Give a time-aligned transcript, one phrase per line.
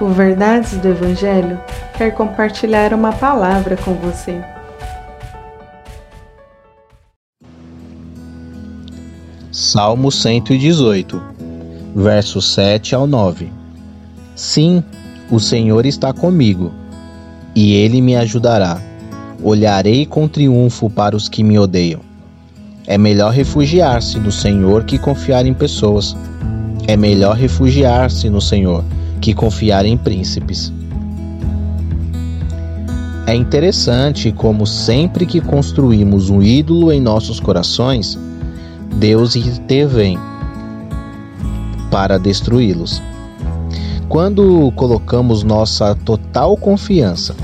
[0.00, 1.60] O Verdades do Evangelho
[1.98, 4.40] quer compartilhar uma palavra com você.
[9.52, 11.22] Salmo 118,
[11.94, 13.52] versos 7 ao 9.
[14.34, 14.82] Sim,
[15.30, 16.72] o Senhor está comigo,
[17.54, 18.80] e ele me ajudará.
[19.42, 22.00] Olharei com triunfo para os que me odeiam.
[22.86, 26.16] É melhor refugiar-se no Senhor que confiar em pessoas.
[26.90, 28.82] É melhor refugiar-se no Senhor
[29.20, 30.72] que confiar em príncipes.
[33.28, 38.18] É interessante como sempre que construímos um ídolo em nossos corações,
[38.96, 40.18] Deus intervém
[41.92, 43.00] para destruí-los.
[44.08, 47.36] Quando colocamos nossa total confiança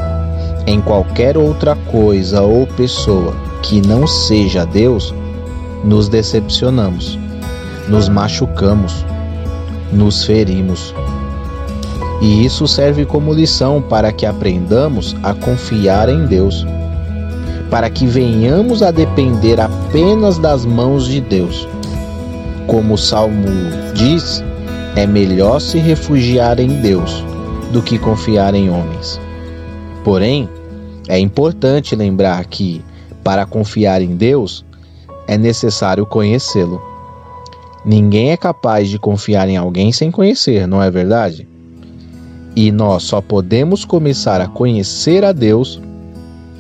[0.67, 3.33] em qualquer outra coisa ou pessoa
[3.63, 5.15] que não seja Deus,
[5.85, 7.17] nos decepcionamos,
[7.89, 9.07] nos machucamos,
[9.93, 10.95] nos ferimos.
[12.21, 16.67] E isso serve como lição para que aprendamos a confiar em Deus,
[17.71, 21.69] para que venhamos a depender apenas das mãos de Deus.
[22.67, 23.47] Como o Salmo
[23.95, 24.43] diz,
[24.97, 27.23] é melhor se refugiar em Deus
[27.73, 29.21] do que confiar em homens.
[30.03, 30.49] Porém,
[31.09, 32.83] é importante lembrar que,
[33.23, 34.65] para confiar em Deus,
[35.29, 36.81] é necessário conhecê-lo.
[37.87, 41.47] Ninguém é capaz de confiar em alguém sem conhecer, não é verdade?
[42.57, 45.81] E nós só podemos começar a conhecer a Deus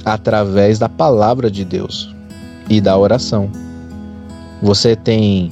[0.04, 2.14] através da palavra de Deus
[2.70, 3.50] e da oração.
[4.62, 5.50] Você tem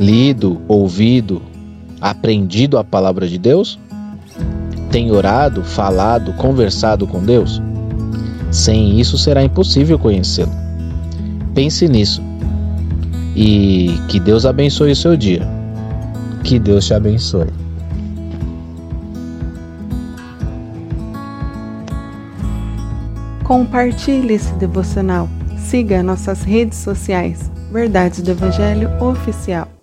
[0.00, 1.42] lido, ouvido,
[2.00, 3.78] aprendido a palavra de Deus?
[4.90, 7.60] Tem orado, falado, conversado com Deus?
[8.50, 10.52] Sem isso será impossível conhecê-lo.
[11.52, 12.22] Pense nisso.
[13.40, 15.46] E que Deus abençoe o seu dia.
[16.42, 17.46] Que Deus te abençoe.
[23.44, 25.28] Compartilhe esse devocional.
[25.56, 27.48] Siga nossas redes sociais.
[27.70, 29.77] Verdades do Evangelho Oficial.